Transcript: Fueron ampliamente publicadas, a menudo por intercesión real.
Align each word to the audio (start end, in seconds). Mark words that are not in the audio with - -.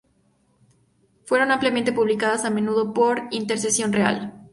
Fueron 1.25 1.51
ampliamente 1.51 1.93
publicadas, 1.93 2.43
a 2.43 2.49
menudo 2.49 2.91
por 2.91 3.27
intercesión 3.29 3.93
real. 3.93 4.33